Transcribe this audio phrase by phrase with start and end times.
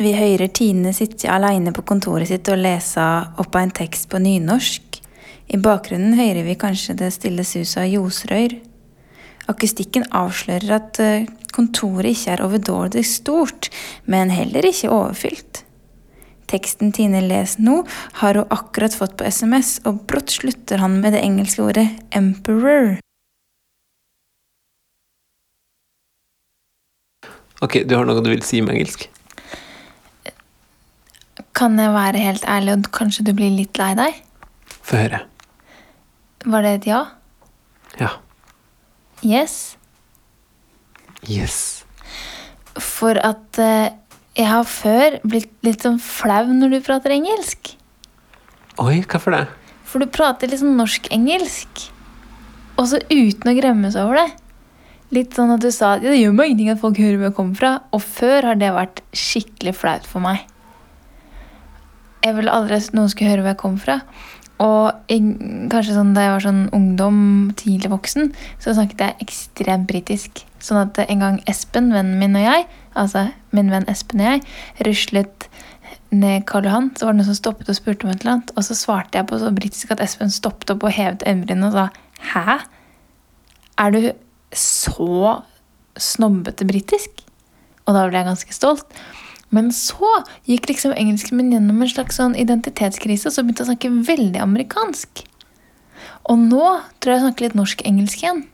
[0.00, 3.02] Vi hører Tine sitte alene på kontoret sitt og lese
[3.36, 4.96] opp av en tekst på nynorsk.
[5.52, 8.54] I bakgrunnen hører vi kanskje det stille suset av ljosrør.
[9.52, 13.68] Akustikken avslører at eh, kontoret ikke er overdådig stort,
[14.08, 15.66] men heller ikke overfylt.
[16.48, 17.82] Teksten Tine leser nå,
[18.24, 23.02] har hun akkurat fått på SMS, og brått slutter han med det engelske ordet 'emperor'.
[27.60, 29.10] Ok, du har noe du vil si med engelsk?
[31.60, 34.20] Kan jeg være helt ærlig, og kanskje du blir litt lei deg?
[34.80, 35.18] Få høre.
[36.48, 37.00] Var det et ja?
[38.00, 38.14] Ja.
[39.20, 39.56] Yes?
[41.28, 41.84] Yes.
[42.80, 43.92] For at eh,
[44.38, 47.74] jeg har før blitt litt sånn flau når du prater engelsk.
[48.80, 49.42] Oi, hvorfor det?
[49.84, 51.90] For du prater litt sånn norsk-engelsk.
[52.80, 54.28] Og så uten å gremmes over det.
[55.12, 57.36] Litt sånn at du sa ja, det gjør meg ingenting at folk hører hvor jeg
[57.36, 57.74] kommer fra.
[57.92, 60.46] Og før har det vært skikkelig flaut for meg.
[62.24, 64.00] Jeg ville aldri at noen skulle høre hvor jeg kom fra.
[64.60, 65.24] Og jeg,
[65.72, 67.20] kanskje sånn da jeg var sånn ungdom,
[67.56, 70.42] tidlig voksen, så snakket jeg ekstremt britisk.
[70.60, 74.42] Sånn at en gang Espen, vennen min og jeg, altså min venn Espen og jeg,
[74.84, 75.48] ruslet
[76.12, 78.52] ned Karl Johan, så var det noen som stoppet og spurte om et eller annet.
[78.52, 81.78] Og så svarte jeg på så britisk at Espen stoppet opp og hevet øyenbrynene og
[81.78, 81.88] sa
[82.34, 82.58] Hæ?
[83.80, 84.10] Er du
[84.52, 85.38] så
[85.96, 87.24] snobbete britisk?
[87.88, 89.00] Og da ble jeg ganske stolt.
[89.54, 90.10] Men så
[90.46, 93.92] gikk liksom engelsken min gjennom en slags sånn identitetskrise, og så begynte jeg å snakke
[94.06, 95.24] veldig amerikansk.
[96.30, 96.64] Og nå
[97.00, 98.44] tror jeg jeg snakker litt norsk-engelsk igjen.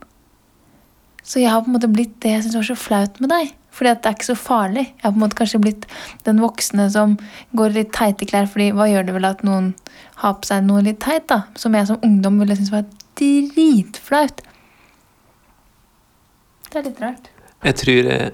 [1.27, 3.53] Så jeg har på en måte blitt det jeg syns var så flaut med deg.
[3.77, 4.85] Fordi at det er ikke så farlig.
[4.87, 5.83] Jeg har på en måte kanskje blitt
[6.25, 7.13] den voksne som
[7.59, 9.73] går i litt teite klær, fordi hva gjør det vel at noen
[10.23, 11.43] har på seg noe litt teit, da?
[11.59, 12.87] Som jeg som ungdom ville synes var
[13.19, 14.41] dritflaut.
[16.71, 17.29] Det er litt rart.
[17.67, 18.33] Jeg tror jeg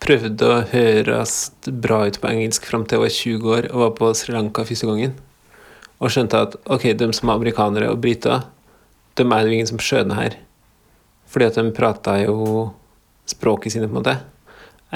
[0.00, 1.34] prøvde å høres
[1.68, 4.64] bra ut på engelsk fram til jeg var 20 år og var på Sri Lanka
[4.64, 5.14] første gangen.
[6.00, 8.46] Og skjønte at ok, de som er amerikanere og briter,
[9.20, 10.36] de er jo ingen som skjønner her.
[11.30, 12.70] Fordi at de prater jo
[13.28, 14.16] språket sine, på en måte.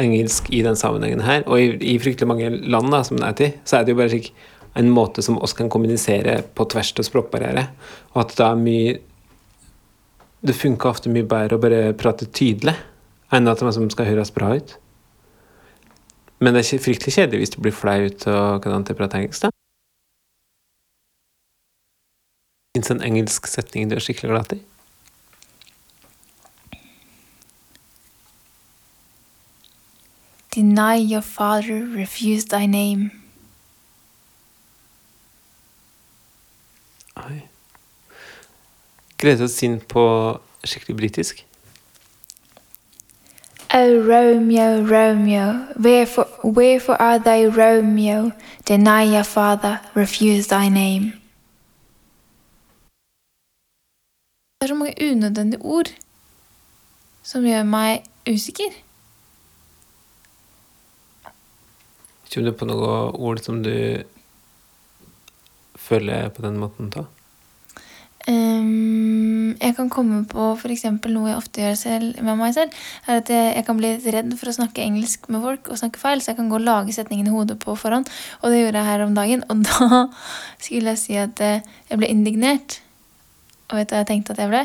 [0.00, 1.44] Engelsk i den sammenhengen her.
[1.47, 4.00] Og i, i fryktelig mange land da, som det er til, så er det jo
[4.00, 4.32] bare slik
[4.75, 7.69] en måte som oss kan kommunisere på tvers av språkbarriere.
[8.14, 9.03] Og at det er mye
[10.44, 12.75] Det funker ofte mye bedre å bare prate tydelig
[13.32, 14.75] enn at man skal høres bra ut.
[16.44, 19.50] Men det er fryktelig kjedelig hvis du blir flaut og kan prate engelsk, da.
[22.77, 24.60] Fins en engelsk setning du er skikkelig glad i?
[30.55, 33.11] Deny your father, refuse thy name.
[37.25, 37.41] Oi.
[39.16, 40.05] Greier du å si på
[40.66, 41.44] skikkelig britisk?
[43.77, 48.31] Oh, Romeo, Romeo, wherefore, wherefore are thou, Romeo?
[48.65, 51.12] Deny your father, refuse thy name.
[54.61, 55.91] Det er så mange unødvendige ord
[57.23, 58.71] som gjør meg usikker.
[62.31, 63.75] Kommer du på noen ord som du
[65.75, 67.09] føler på den måten da?
[68.64, 70.86] Um, jeg kan komme på f.eks.
[71.10, 72.75] noe jeg ofte gjør selv, med meg selv.
[73.06, 76.00] er at jeg, jeg, kan bli redd for å snakke engelsk med folk og snakke
[76.00, 76.22] feil.
[76.22, 78.08] Så jeg kan gå og lage setningen i hodet på forhånd.
[78.42, 79.44] Og det gjorde jeg her om dagen.
[79.52, 80.00] Og da
[80.62, 82.80] skulle jeg si at uh, jeg ble indignert.
[83.70, 84.64] Og vet du hva jeg tenkte at jeg ble?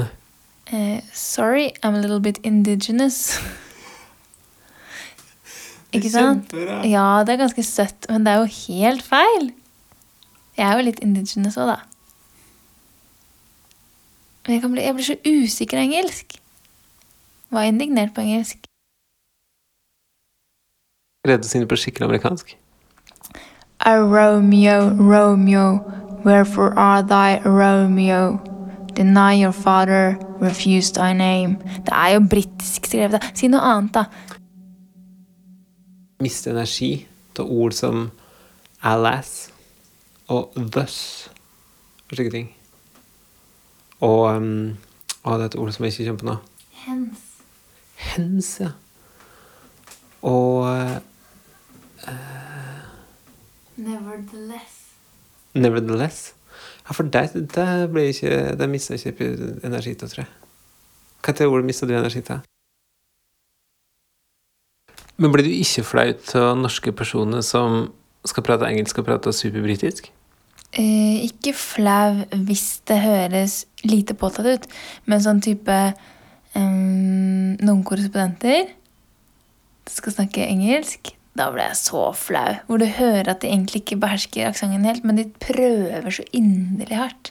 [0.00, 0.10] Nei.
[0.72, 3.18] Uh, sorry, I'm a little bit indigenous.
[5.94, 6.50] Ikke sant?
[6.88, 9.52] Ja, det er ganske søtt, men det er jo helt feil.
[10.58, 11.93] Jeg er jo litt indigenous òg, da.
[14.46, 16.36] Men jeg, bli, jeg, blir så usikker engelsk.
[17.50, 18.66] Var indignert på engelsk.
[21.24, 22.56] Redd å si det på skikkelig amerikansk?
[23.84, 25.80] A Romeo, Romeo,
[26.24, 28.40] wherefore are thy Romeo?
[28.94, 31.56] Deny your father, refuse thy name.
[31.82, 33.24] Det er jo britisk skrevet.
[33.34, 34.34] Si noe annet, da
[36.24, 37.06] miste energi
[37.36, 38.10] til ord som
[38.82, 39.50] alas
[40.32, 40.98] og thus
[42.08, 42.50] og slike ting.
[44.04, 44.76] Og um,
[45.24, 46.36] å, det er et ord som jeg ikke kommer på nå.
[46.84, 47.26] Hens.
[48.12, 48.70] Hens, ja.
[50.24, 50.96] Og uh,
[53.76, 54.80] Nevertheless.
[55.54, 56.34] Nevertheless.
[56.84, 59.28] Ja, for det, det blir ikke Det mista ikke
[59.64, 60.32] energi til, tror jeg.
[61.24, 62.42] Hva er det ordet mista du energi til?
[65.16, 67.86] Men blir du ikke flaut av norske personer som
[68.26, 70.10] skal prate engelsk og prate superbritisk?
[70.74, 74.64] Eh, ikke flau hvis det høres lite påtatt ut,
[75.06, 75.76] men sånn type
[76.58, 78.72] um, Noen korrespondenter
[79.90, 81.12] skal snakke engelsk.
[81.38, 82.56] Da ble jeg så flau.
[82.66, 86.98] Hvor du hører at de egentlig ikke behersker aksenten helt, men de prøver så inderlig
[86.98, 87.30] hardt.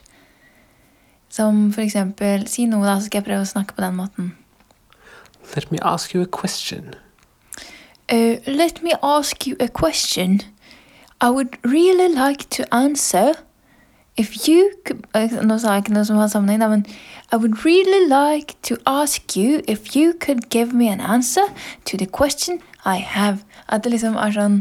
[1.32, 4.32] Som for eksempel Si noe, da, så skal jeg prøve å snakke på den måten.
[5.52, 6.94] Let me ask you a question.
[8.12, 10.40] Uh, let me ask you a question.
[11.24, 13.32] I would really like to answer
[14.14, 16.82] if you could eh, Nå sa jeg ikke noe som har sammenheng, da, men
[17.32, 21.46] I would really like to ask you if you could give me an answer
[21.88, 23.40] to the question I have.
[23.68, 24.58] At det liksom er sånn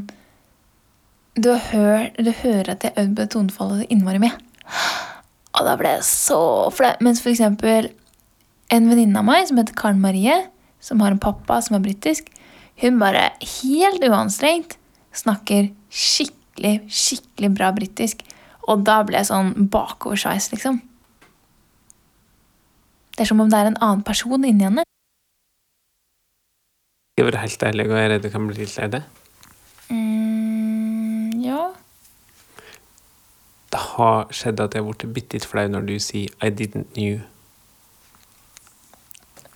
[1.36, 4.38] Du, hør, du hører at jeg øvde på tonefallet innmari mye.
[5.58, 6.40] Og da ble jeg så
[6.72, 6.94] flau.
[7.04, 7.90] Mens for eksempel
[8.72, 10.38] en venninne av meg som heter Karen Marie,
[10.80, 12.30] som har en pappa som er britisk,
[12.80, 14.78] hun bare helt uanstrengt
[15.18, 18.24] snakker skikkelig, skikkelig skikkelig bra britisk.
[18.68, 20.82] Og da ble jeg sånn bakoversveis, liksom.
[23.14, 24.84] Det er som om det er en annen person inni henne.
[27.18, 29.04] Jeg være helt ærlig, og jeg er redd du kan bli litt lei deg?
[29.90, 31.74] Mm, ja.
[33.70, 36.96] Det har skjedd at jeg har blitt bitte litt flau når du sier 'I didn't
[36.96, 37.22] knew'.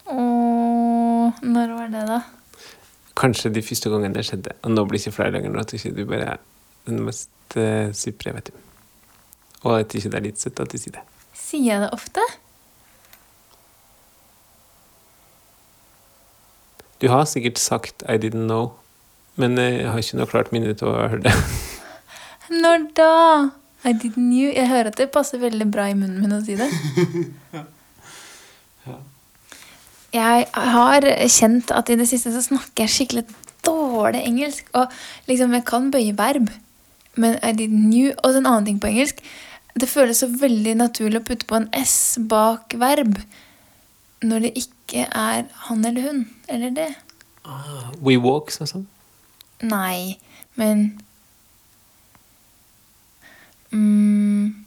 [0.07, 2.21] Åh, når var det, da?
[3.15, 4.53] Kanskje de første gangene det skjedde.
[4.63, 5.49] Og nå blir jeg ikke flau lenger.
[5.49, 6.37] Nå at ikke du bare
[6.87, 8.57] den mest uh, supre, vet du.
[9.65, 11.05] Og at ikke det er litt søtt at du sier det.
[11.37, 12.23] Sier jeg det ofte?
[17.01, 18.71] Du har sikkert sagt 'I didn't know',
[19.35, 21.33] men jeg har ikke noe klart minne til å høre det.
[22.63, 23.13] Når da?
[23.85, 24.49] I didn't know.
[24.49, 26.67] Jeg hører at det passer veldig bra i munnen min å si det.
[27.55, 28.97] ja.
[30.15, 33.25] Jeg har kjent at i det siste så snakker jeg skikkelig
[33.67, 34.69] dårlig engelsk.
[34.73, 34.91] Og
[35.29, 36.49] liksom, jeg kan bøye verb,
[37.17, 39.21] men I didn't knew Og en annen ting på engelsk.
[39.77, 43.19] Det føles så veldig naturlig å putte på en S bak verb
[44.25, 46.87] når det ikke er han eller hun eller det.
[48.01, 48.87] We walk, sånn sånn.
[49.61, 50.17] Nei,
[50.57, 50.97] men
[53.71, 54.65] mm,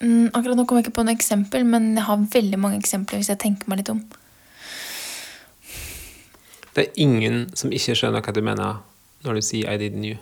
[0.00, 3.20] mm, Akkurat nå kommer jeg ikke på noe eksempel, men jeg har veldig mange eksempler
[3.20, 4.02] hvis jeg tenker meg litt om.
[6.74, 8.82] Det er ingen som ikke skjønner hva du mener
[9.24, 10.18] når du sier 'I didn't you'.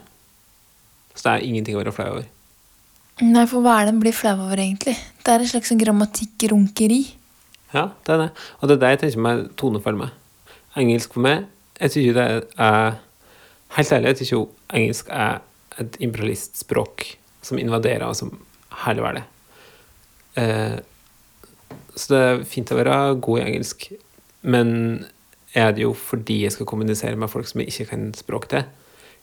[1.15, 2.25] Så det er ingenting å være flau over.
[3.21, 4.97] Nei, for hva er det en blir flau over, egentlig?
[5.23, 7.15] Det er et slags grammatikk-runkeri.
[7.73, 8.29] Ja, det er det.
[8.59, 10.09] Og det er det jeg tenker meg tonefall med.
[10.77, 11.45] Engelsk for meg
[11.79, 12.95] Jeg syns det er
[13.73, 15.39] Helt ærlig, jeg syns jo engelsk er
[15.81, 18.29] et imperialistspråk som invaderer og som
[18.85, 19.23] hele verden.
[20.37, 20.77] Eh,
[21.95, 23.87] så det er fint å være god i engelsk,
[24.41, 24.69] men
[25.57, 28.69] er det jo fordi jeg skal kommunisere med folk som jeg ikke kan språk til?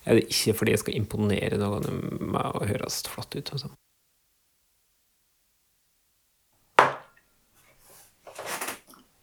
[0.04, 1.84] Er det ikke fordi jeg skal imponere noen
[2.32, 3.52] med å høres flott ut?
[3.52, 3.68] Altså.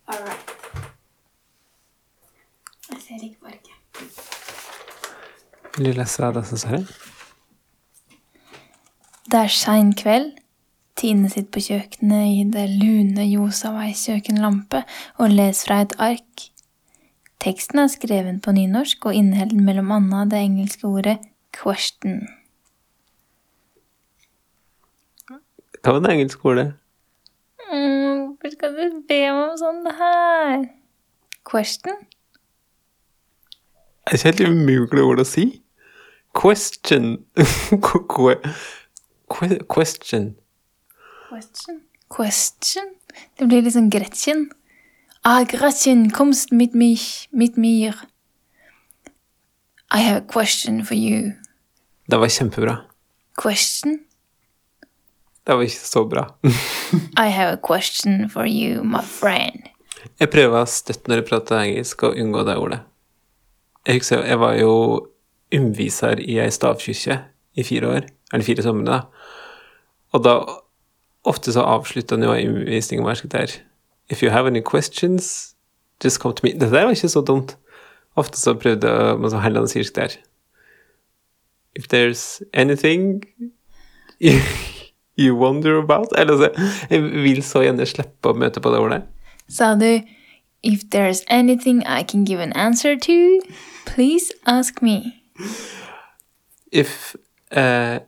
[0.07, 0.53] All right.
[2.91, 3.77] Jeg ser ikke på arket.
[5.77, 6.85] Vil du lese det som står her?
[9.27, 10.37] Det er sein kveld.
[10.97, 14.81] Tine sitter på kjøkkenet i det lune ljoset av ei kjøkkenlampe
[15.21, 16.47] og leser fra et ark.
[17.43, 21.17] Teksten er skrevet på nynorsk og inneholder mellom annet det engelske ordet
[21.53, 22.25] 'question'.
[25.83, 26.73] Hva var det engelske ordet?
[27.71, 30.65] Mm, Hvorfor skal du be meg om sånn det her?
[31.47, 31.95] Question?
[34.07, 35.45] Det er ikke helt umulig ord å si.
[36.35, 37.25] Question.
[37.85, 40.35] Que- que- Question.
[41.29, 41.81] Question?
[42.09, 42.85] Question?
[43.39, 44.49] Det blir litt sånn Gretchen.
[45.29, 47.93] Ah, Gretchen, kommst mit mich, mit mir.
[49.91, 51.33] I have a question for you.
[52.07, 52.77] Det var kjempebra.
[53.35, 53.99] Question?
[55.43, 56.23] Det var ikke så bra.
[57.25, 59.67] I have a question for you, my friend.
[60.15, 62.81] Jeg prøver å støtt når jeg prater engelsk, og unngå det ordet.
[63.83, 64.73] Jeg husker jeg var jo
[65.51, 67.19] underviser i ei stavkirke
[67.51, 69.03] i fire år, eller fire somre, da.
[70.15, 70.39] Og da
[71.27, 73.59] ofte så avslutta jo undervisninga med der
[74.09, 75.55] If you have any questions,
[76.03, 76.53] just come to me.
[76.53, 77.57] Det der var ikke så dumt.
[78.15, 80.07] Ofte så prøvde jeg men så Helland sier der
[81.75, 83.23] If there's anything
[84.19, 84.39] you,
[85.19, 86.49] you wonder about Eller så
[86.89, 89.03] Jeg vil så gjerne slippe å møte på det ordet.
[89.49, 90.01] Sa du
[90.63, 93.39] If there's anything I can give an answer to,
[93.85, 95.13] please ask me.
[96.71, 97.15] if
[97.51, 97.99] uh,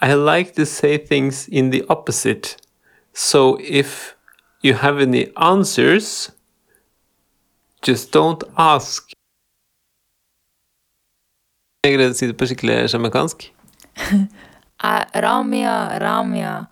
[0.00, 2.56] I like to say things in the opposite.
[3.12, 4.14] So if
[4.62, 6.30] you have any answers,
[7.82, 9.10] just don't ask.
[11.82, 13.48] Jeg greide å si det på skikkelig sjamarkansk.
[14.82, 16.64] Ah, Ramia, Ramia.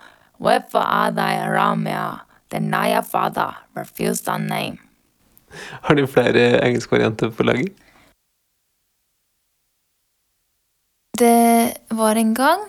[0.43, 2.25] hvorfor er deg Ramia?
[2.51, 4.81] Den nye fader, refuse the name.
[5.87, 7.71] Har du flere engelske varianter på laget?
[11.15, 12.67] Det var en gang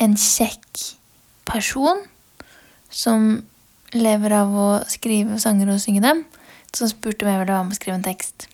[0.00, 0.82] en kjekk
[1.48, 2.04] person
[2.90, 3.46] som
[4.00, 6.24] lever av å skrive sanger og synge dem,
[6.74, 8.48] som spurte om jeg ville være med å skrive en tekst.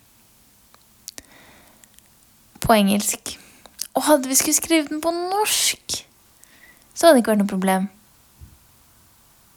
[2.63, 3.35] På engelsk.
[3.93, 5.99] Og hadde vi skulle skrive den på norsk,
[6.95, 7.91] så hadde det ikke vært noe problem.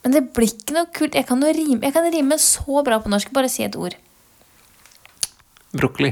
[0.05, 1.15] Men det blir ikke noe kult.
[1.17, 3.31] Jeg kan, rime, jeg kan rime så bra på norsk.
[3.33, 3.95] Bare si et ord.
[5.73, 6.11] Brokkoli.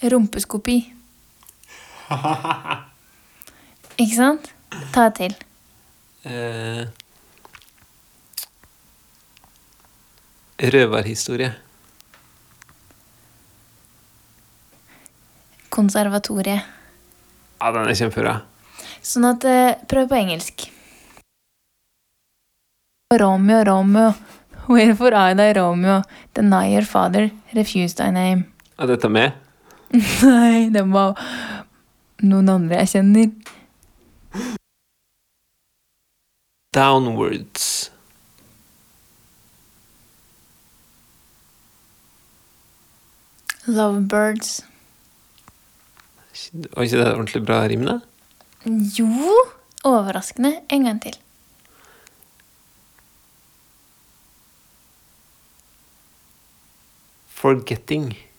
[0.00, 0.78] Rumpeskopi.
[4.00, 4.50] Ikke sant?
[4.94, 5.34] Ta et til.
[6.26, 6.82] Eh,
[10.74, 11.52] røverhistorie.
[15.70, 16.66] Konservatoriet.
[17.60, 18.34] Ja, den er kjempebra.
[19.04, 20.66] Sånn at eh, Prøv på engelsk.
[23.10, 24.12] Romeo, Romeo,
[24.68, 26.02] wherefore I thy Romeo,
[26.34, 28.44] deny your father, refuse thy name.
[28.78, 29.32] Er dette med?
[30.22, 31.18] Nei, det var
[32.22, 33.30] noen andre jeg kjenner.
[36.74, 37.90] Downwards.
[43.66, 44.60] Lovebirds.
[46.52, 47.98] Var ikke det ordentlig bra rim, da?
[48.66, 49.34] Jo,
[49.84, 50.60] overraskende.
[50.70, 51.18] En gang til.
[57.40, 58.29] Forgetting.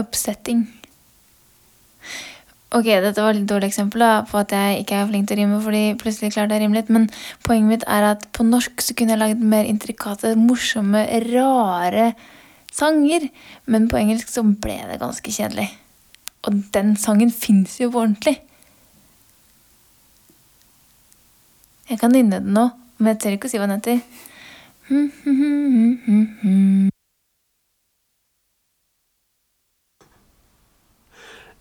[0.00, 0.66] Upsetting.
[2.70, 5.40] Ok, dette var et dårlig eksempel da, på at jeg ikke er flink til å
[5.40, 7.08] rime, fordi plutselig klarte jeg å rime litt, men
[7.42, 12.12] poenget mitt er at på norsk så kunne jeg lagd mer intrikate, morsomme, rare
[12.70, 13.26] sanger,
[13.66, 15.66] men på engelsk så ble det ganske kjedelig.
[16.46, 18.36] Og den sangen fins jo på ordentlig.
[21.90, 22.68] Jeg kan nynne den nå,
[23.02, 23.98] men jeg tør ikke å si hva den heter.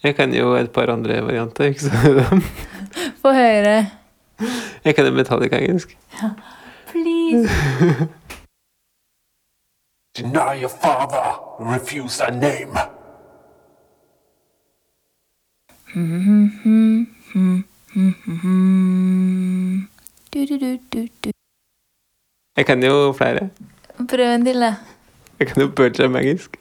[0.03, 1.63] Jeg kan jo et par andre varianter.
[1.63, 2.45] ikke sant?
[3.21, 3.89] Få høre.
[4.85, 5.97] Jeg kan jo Metallica engelsk.
[6.21, 6.29] Ja.
[6.91, 7.49] Please.
[10.17, 11.27] Deny your father,
[11.59, 12.79] refuse thy name.
[20.33, 21.31] Du, du, du, du, du.
[22.57, 23.49] Jeg kan jo flere.
[24.09, 24.75] Prøv en til, da.
[25.39, 26.57] Jeg kan jo Bertram engelsk.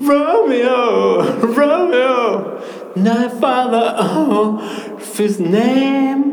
[0.00, 2.60] Romeo, Romeo,
[2.96, 4.58] my father, oh,
[5.16, 6.30] his name.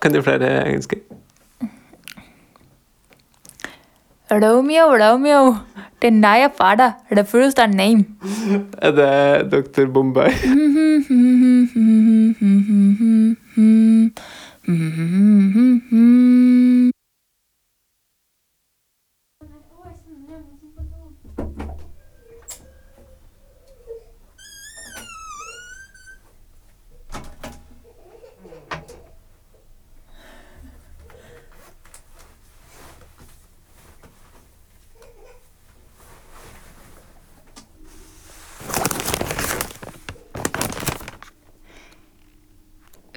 [0.00, 1.00] Kan du flere engelske?
[4.30, 5.54] Romeo, Romeo,
[6.02, 8.04] deny your father, refuse thy name.
[8.82, 9.86] Er det Dr.
[9.86, 10.30] Bombay?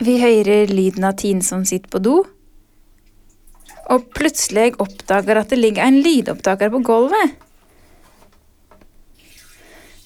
[0.07, 2.13] Vi hører lyden av Tine som sitter på do.
[4.17, 7.35] Plutselig oppdager at det ligger en lydopptaker på gulvet.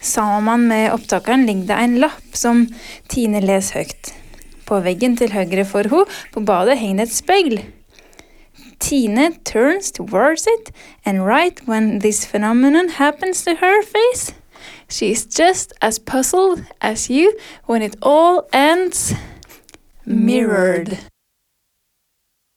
[0.02, 2.66] Sammen med opptakeren ligger det en lapp som
[3.12, 4.14] Tine leser høyt.
[4.66, 7.62] På veggen til høyre for henne på badet henger et speil.
[8.82, 10.72] Tine turns towards it,
[11.06, 14.34] and right when this phenomenon happens to her face,
[14.90, 17.32] she's just as puzzled as you
[17.68, 19.14] when it all ends
[20.06, 21.11] mirrored.